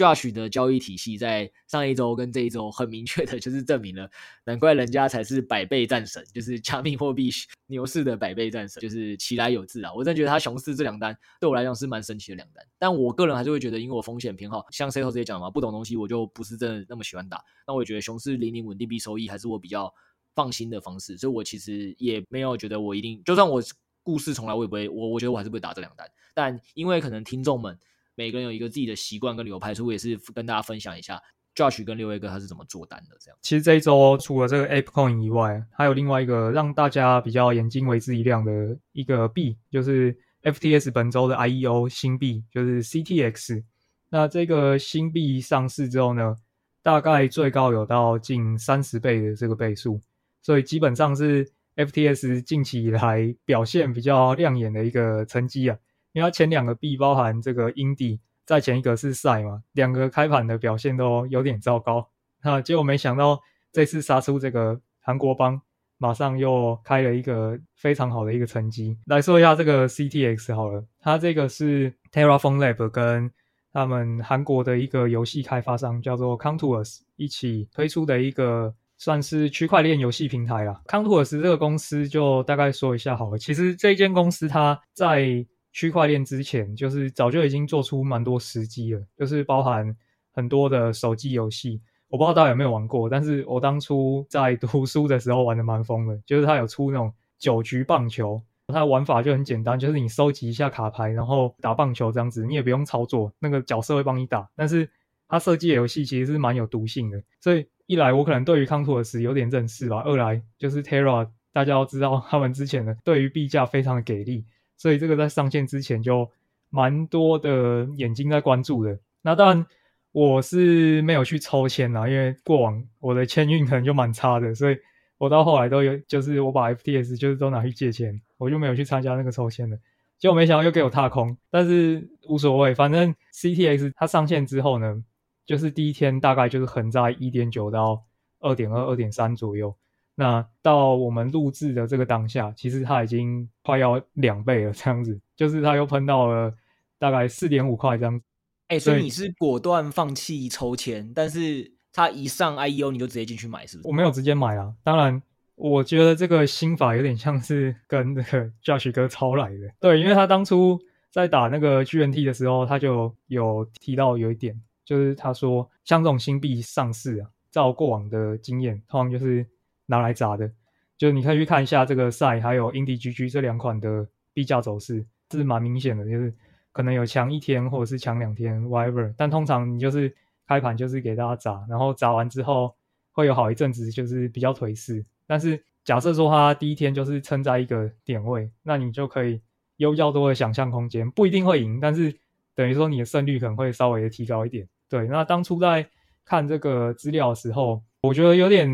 [0.00, 4.10] Josh 的交易体系在上一周跟这一周很明确的就是证明了，
[4.44, 7.28] 难怪人家才是百倍战神，就是加密货币
[7.66, 9.92] 牛市的百倍战神，就是其来有自啊！
[9.92, 17.44] 我真的觉得他熊市这两单对我来讲是蛮神奇的两单，但我个人还是会觉得，因为我风险偏好，像 Seto 直接讲嘛，不懂东西我就不是真的那么喜欢打。
[17.66, 19.92] 那我也觉得熊市零零稳定币收益还是我比较
[20.34, 23.62] 放心的方式，所以我其实也没有觉得我一定，就算我
[24.02, 26.10] 故事重来，我也不会，我我觉得我还是不会打这两单。
[26.32, 27.78] 但因为可能听众们。
[28.14, 31.20] 每个人有一个自己的习惯跟流派，所以我也是跟大家分享一下
[31.54, 33.16] ，Josh 跟六位哥他是怎么做单的。
[33.20, 43.62] 这样，其实这一周除了这个 ApeCoin 以外，还有另外一个让大家比较眼睛为之一亮的一个币，就是 FTS 本周的 IEO 新币，就是 CTX。
[44.10, 46.36] 那这个新币上市之后呢，
[46.82, 50.00] 大概最高有到近三十倍的这个倍数，
[50.42, 55.78] 所以基本上是 FTS 近期以来表现比较亮眼的一个成绩啊。
[56.12, 62.08] 因为它前两个币包含这个 Indy，在前一个是赛嘛，两个开盘的表现都有点糟糕。
[62.42, 63.40] 那结果没想到
[63.72, 65.60] 这次杀出这个韩国帮，
[65.98, 68.96] 马上又开了一个非常好的一个成绩。
[69.06, 73.30] 来说一下这个 CTX 好了，它这个是 Terraform Lab 跟
[73.72, 80.80] 他们韩国的一个游戏开发商叫做 Contours 一起推出的一个算是区块链游戏平台啦。
[80.86, 89.96] Contours 这个公司就大概说一下好了，其实这间公司它在区块链之前，就是早就已经做出蛮多时机了，就是包含
[90.32, 91.80] 很多的手机游戏。
[92.08, 96.20] 我不知道大家有没有玩过，但是我当初在读书的时候玩的蛮疯的。
[96.26, 104.48] 就是它有出那种九局棒球，它的玩法就很简单，就是你收集一下卡牌，然后打棒球这样子，你也不用操作，那个角色会帮你打。
[104.56, 104.90] 但是
[105.28, 114.44] 它设计的游戏其实是蛮有毒性的，所以一来我可能对于康托尔斯有点认识吧，二来就是 Terra，大家要知道他们之前的对于币价非常的给力。
[114.80, 116.26] 所以这个在上线之前就
[116.70, 118.98] 蛮多的眼睛在关注的。
[119.20, 119.66] 那当然
[120.10, 124.78] 我是没有去抽签啦，因为过往我的签运可能就蛮差的，所以
[125.18, 129.78] 我到后来都有，就是我把 FTS 就是都拿去借钱，我就没有去参加那个抽签的。
[130.18, 135.04] 结果没想到又给我踏空，但是无所谓，反正 CTX 它上线之后呢，
[135.44, 138.02] 就是第一天大概就是横在一点九到
[138.38, 139.76] 二点二、二点三左右。
[140.16, 146.52] 那到我们录制的这个当下，其实它已经快要两倍了，这样子，就是它又喷到了
[146.98, 148.24] 大概四点五块这样子。
[148.68, 153.88] 哎、欸，所以你是果断放弃抽签，但是它一上 IEO 你就直接进去买，是不是？
[153.88, 155.22] 我没有直接买啊，当然，
[155.54, 159.70] 我觉得这个心法有点像是跟那个 Josh 哥抄来的。
[159.80, 160.78] 对，因为他当初
[161.10, 169.46] 在打那个 GNT 的时候，他就有提到有一点，就是他说像这种新币上市啊，照过往的经验，通常就是。
[169.90, 170.48] 拿来砸的，
[170.96, 176.32] 就你可以去看一下这个赛还有 INDIGG 这两款的币价走势，是蛮明显的，就是
[176.70, 179.12] 可能有强一天或者是强两天，whatever。
[179.16, 180.14] 但通常你就是
[180.46, 182.72] 开盘就是给大家砸，然后砸完之后
[183.10, 185.04] 会有好一阵子就是比较颓势。
[185.26, 189.42] 但是假设说它第一天就是撑在一个点位，那你就可以
[189.76, 192.16] 有较多的想象空间，不一定会赢，但是
[192.54, 194.68] 等于说你的胜率可能会稍微的提高一点。
[194.88, 195.84] 对，那当初在
[196.24, 197.82] 看这个资料的时候。
[198.02, 198.66] 我觉得有点，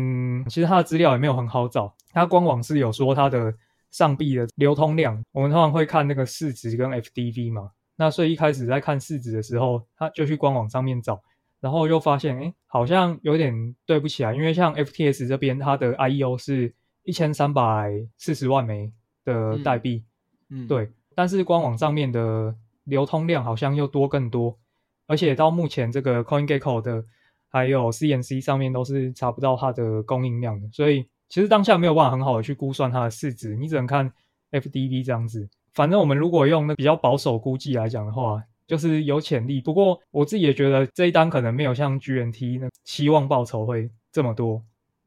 [0.47, 1.93] 其实它的资料也没有很好找。
[2.13, 3.53] 它官网是有说它的
[3.91, 7.71] 上币的流通量，我们通常会看那个市值跟 FDV 嘛。
[7.97, 11.21] 那所以一开始在看市值的时候，他就去官网上面找，
[11.59, 18.93] 然后又发现，哎，好像有点对不起啊，因为像 FTS 这边它的 IEO 是一千三百四十万枚
[19.25, 20.03] 的代币，
[20.49, 24.57] 嗯，嗯对，但是官网上面的流通量好像又多更多，
[25.05, 27.03] 而且到目前这个 CoinGecko 的。
[27.49, 34.11] 还有 CNC 上面都是查不到它的供应量的，所以其实当下没有办法很好的去估算它的市值，你只能看
[34.51, 35.47] FDV 这样子。
[35.73, 39.61] 反正我们如果用那比较保守估计来讲的话，就是有潜力。
[39.61, 44.63] 不过我自己也觉得这一单可能没有像 GNT 那期望报酬会这么多，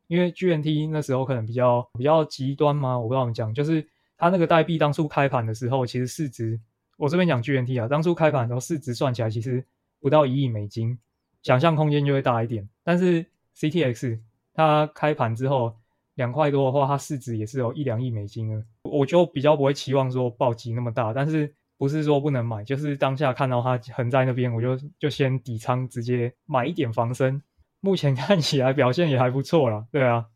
[0.06, 3.84] 因为 GNT 那时候可能比较比较极端嘛，我不知道怎么讲，就是
[4.16, 6.58] 它那个代币当初开盘的时候，其实市值，
[6.96, 9.64] 我这边讲 GNT 啊，当初开盘的时候市值算起来其实
[10.00, 10.96] 不到一亿美金，
[11.42, 12.68] 想象空间就会大一点。
[12.84, 13.24] 但是
[13.56, 14.18] CTX
[14.54, 15.76] 它开盘之后
[16.14, 27.42] 两块多的话，它市值也是有一两亿美金了，我就比较不会期望说暴击那么大，但是不是说不能买，就是当下看到它横在那边，我就就先底仓直接买一点防身。
[27.80, 30.26] 目前看起来表现也还不错啦，对啊，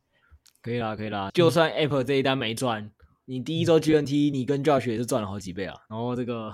[0.62, 1.30] 可以啦，可以啦。
[1.34, 2.90] 就算 Apple 这一单没赚，
[3.26, 5.74] 你第一周 GNT 你跟 Josh 也是赚了好几倍啊。
[5.90, 6.50] 然后这个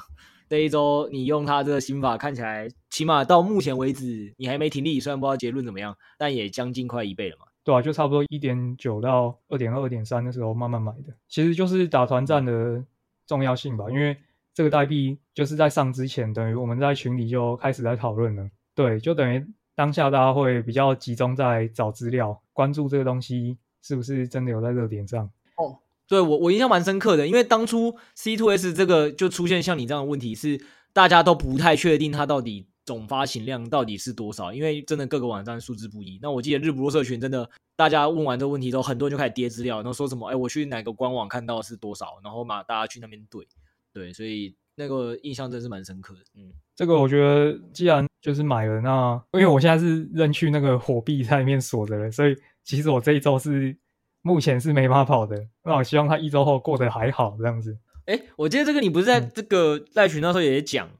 [0.50, 7.46] 这一周你用他这个心法，看起来起码到目前为止你还没停利，虽然不知道结论怎么样，但也将近快一倍了嘛。
[7.62, 12.84] 对啊，就差不多一点九到二点二、二点三的时候慢慢买的，其实就是打团战的
[13.28, 13.84] 重要性吧。
[13.88, 14.16] 因为
[14.52, 19.46] 这个代币就是在上之前，等于我们在群里就开始在讨论了，对，就等于。
[19.76, 25.24] 当下大家会比较集中在找资料，关注这个东西是不是真的有在热点上。
[25.56, 25.78] 哦，
[26.10, 30.60] 对，我我印象蛮深刻的，因为当初 C2S 这个就出现像你这样的问题，是
[30.92, 36.18] 大家都不太确定它到底总发行量到底是多少，因为真的各个网站数字不一。
[36.20, 43.46] 那我记得日不落社群真的，大家问完这个问题之后，很多人就开始跌资料，然后说什么，哎，我去哪个官网看到是多少，然后嘛，大家去那边对，
[43.92, 46.20] 对，所以那个印象真是蛮深刻的。
[46.34, 48.04] 嗯，这个我觉得既然。
[48.20, 53.74] 就是买了那，因为我现在是认去那个火币在里面锁着了，所以其实我这一周是
[54.22, 55.46] 目前是没法跑的。
[55.64, 57.76] 那我希望他一周后过得还好这样子。
[58.06, 60.92] 哎、欸，我记得这个你不是在这个赖群那时候也讲，嗯、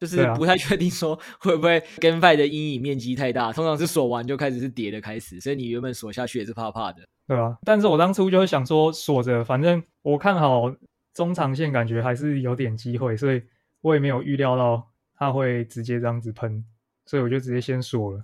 [0.00, 7.56] 就是不太确定说会不会 GameFi 的阴影面积太大，通常是锁完就开始是跌的开始，所以你原本锁下去也是怕怕的，对吧？
[7.64, 10.74] 但是我当初就是想说锁着，反正我看好
[11.14, 13.42] 中长线，感觉还是有点机会，所以
[13.80, 14.88] 我也没有预料到。
[15.18, 16.62] 它会直接这样子喷，
[17.06, 18.22] 所以我就直接先锁了。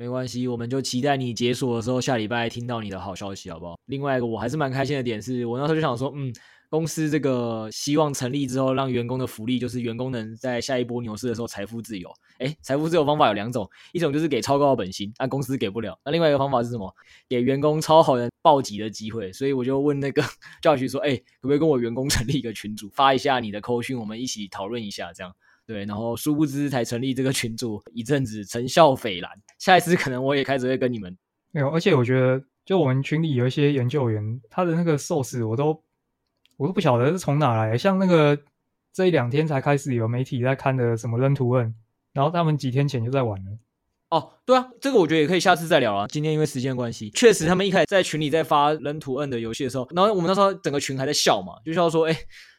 [0.00, 3.78] 没关系，我们就期待你解锁的时候，下礼拜听到你的好消息，好不好？
[3.84, 6.32] 另外一个我还是蛮开心的点是，我那时候就想说，嗯，
[6.70, 12.10] 公司这个希望成立之后，让员工的福利就是员工能在下一波牛市的时候财富自由。
[12.38, 16.90] 诶，财富自由方法有两种，一种就是给超高的本薪，但公司给不了；那另外一个方法是什么？
[17.28, 19.30] 给员工超好的暴击的机会。
[19.34, 20.22] 所以我就问那个
[20.62, 25.30] 教学说，诶，可不可以跟我员工成立一个群组，发一下你的扣讯，我们一起讨论一下，这样。
[25.70, 29.30] 对，然后殊不知才成立这个群组一阵子，成效斐然。
[29.60, 31.16] 下一次可能我也开始会跟你们
[31.52, 35.80] 没有，而且我觉得，就我们群里有一些研究员，他的那个 source 我都
[36.56, 37.78] 我都不晓得是从哪来。
[37.78, 38.36] 像那个
[38.92, 41.72] 这一两天才开始有媒体在看的什么 Run to Earn，
[42.12, 43.52] 然后他们几天前就在玩了。
[44.08, 46.08] 哦，对啊，这个我觉得也可以下次再聊啊。
[46.08, 52.16] 今天因为时间关系，确实他们一开始在群里在发扔图案的游戏的时候，然后我们那时候整个群还在笑嘛，就笑说，哎，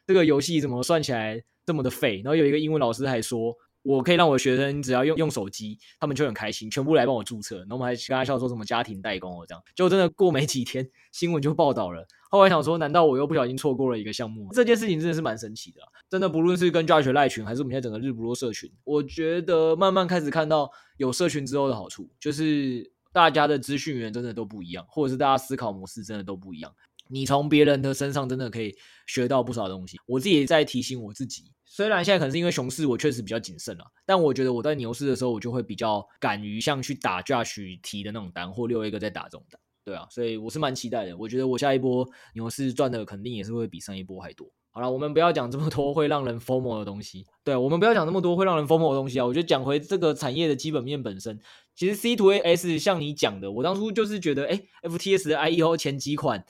[0.08, 1.44] 这个游戏怎么算起来？
[1.72, 7.60] 这么的废，然后有一个英文老师还说，我可以让我的学生只要用用手机，他们就很开心，全部来帮我注册。
[7.60, 12.06] 然后我们还跟他笑说什么家庭代工哦这样，就真的过没几天，新闻就报道了。
[12.30, 14.50] 后来想说，难道我又不小心错过了一个项目？
[14.52, 15.80] 这件事情真的是蛮神奇的，
[16.10, 26.74] 真的不论是跟 Josh 赖群，还是我们现在整个日不落社群，我觉得慢慢开始看到有社群之后的好处，就是大家的资讯源真的都不一样，或者是大家思考模式真的都不一样。
[27.14, 28.74] 你从别人的身上真的可以
[29.06, 29.98] 学到不少东西。
[30.06, 39.58] 我自己也在提醒我自己，虽然现在可能是因为熊市，我确实比较谨慎了，但我觉得我在牛市的时候，我就会比较敢于像去打 Josh 提的那种单，或六 A 哥在打这种单。
[39.86, 41.16] 对啊，所以我是蛮期待的。
[41.18, 42.06] 我觉得我下一波
[42.36, 44.46] 牛市赚的肯定也是会比上一波还多。
[44.72, 47.26] 好了，我们不要讲这么多会让人 FOMO 的东西。
[47.42, 49.26] 对，我们不要讲这么多会让人 FOMO 的东西啊。
[49.26, 51.40] 我觉得讲回这个产业的基本面本身，
[51.74, 56.44] 其实 C to A S 像你讲的，我当初就是觉得，哎，FTS 的 IEO 前几款。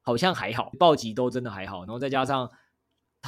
[0.00, 2.48] 好像还好，暴击都真的还好，然后再加上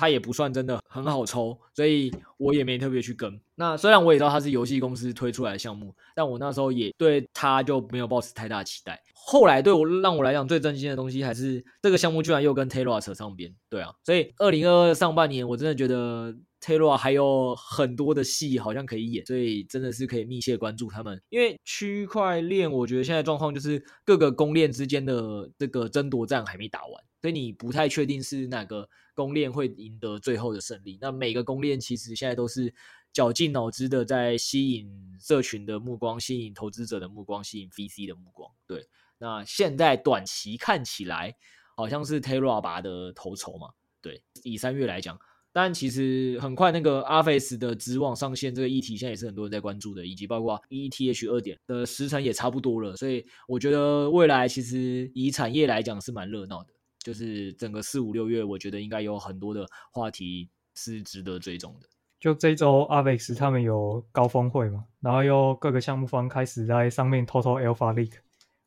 [0.00, 3.38] 它也不算真的很好抽，所以我也没特别去跟。
[3.54, 8.98] 那虽然我也知道它是游戏公司推出来的项目，但我那时候也对它就没有抱持太大期待。
[9.12, 13.54] 后来对我让我来讲最震惊的东西，还是这个项目居然又跟 Terra 扯上边。
[13.68, 16.34] 对啊，所以二零二二上半年我真的觉得。
[16.62, 21.18] Terra 还有很多的戏好像可以演，所以真的是可以密切关注他们。
[21.30, 30.98] 因为区块链，我觉得现在状况就是各个公链之间的这个争夺战还没打完，所以你不太确定是哪个公链会赢得最后的胜利。
[31.00, 32.74] 那每个公链其实现在都是
[33.12, 34.90] 绞尽脑汁的在吸引
[35.20, 38.50] 社群的目光，吸引投资者的目光，吸引 VC 的目光。
[38.66, 38.86] 对，
[39.18, 41.36] 那现在短期看起来
[41.76, 43.68] 好像是 Terra 拔的头筹嘛。
[44.00, 45.18] 对，以三月来讲。
[45.52, 56.72] 但其实很快，那个 Arphas 的职网上线这个议题，现在也是很多人在关注的，以及包括 ETH 二点的时程也差不多了，所以我觉得未来其实以产业来讲是蛮热闹的，
[57.02, 61.88] 就是整个四五六月，我觉得应该有很多的话题是值得追踪的。
[62.18, 68.12] 就这周 Arphas 他们有高峰会嘛，然后又各个项目方开始在上面偷偷 Alpha Leak，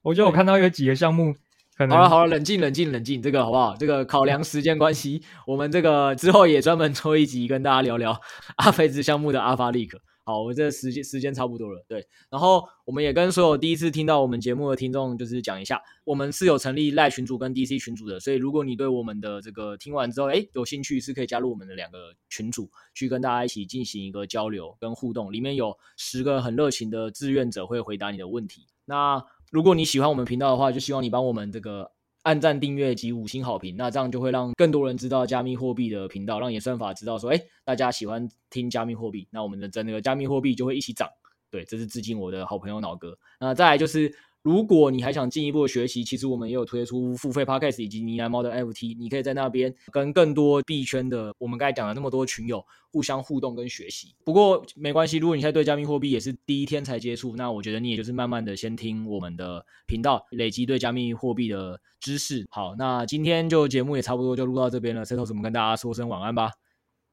[0.01, 1.35] 我觉得我看到有几个项目，
[1.77, 3.75] 可能好了好了，冷静冷静冷静，这个好不好？
[3.75, 8.19] 这个考量时间关系，我们这个之后也专门抽一集跟大家聊聊
[8.55, 10.01] 阿飞兹项目的阿发利可。
[10.25, 12.07] 好，我这时间时间差不多了，对。
[12.29, 25.33] 然后我们也跟所有第一次听到我们节目的听众，就是讲一下，我们是有成立赖群组跟 DC 群组的，所以如果你对我们的这个听完之后，哎，有兴趣，是可以加入我们的两个群组，去跟大家一起进行一个交流跟互动。
[25.33, 28.67] 里面有十个很热情的志愿者会回答你的问题。
[28.85, 31.91] 那如果你喜欢我们频道的话，就希望你帮我们这个。
[32.23, 41.07] 按赞、订阅及五星好评，那这样就会让更多人知道加密货币的频道，让演算法知道说，哎，大家喜欢听加密货币，那我们的真那个加密货币就会一起涨。
[41.51, 43.17] 对，这是致敬我的好朋友脑哥。
[43.39, 44.13] 那再来就是。
[44.43, 54.13] 如果你还想进一步的学习，其实我们也有推出付费 Podcast 以及呢喃猫的 FT，你可以在那边跟更多币圈的我们刚才讲了那么多群友互相互动跟学习。
[54.25, 62.45] 不过没关系，如果你现在对加密货币也是第一天才接触，那我觉得你也就是慢慢的先听我们的频道，累积对加密货币的知识。
[62.49, 65.05] 好，那今天就节目也差不多就录到这边了。
[65.05, 66.51] Setos 我们跟大家说声晚安吧。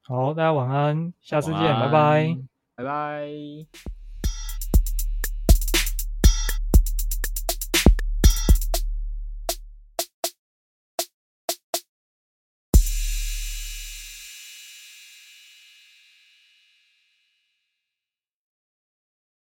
[0.02, 2.36] 好，大家晚安，下次见，拜拜，
[2.74, 3.99] 拜拜。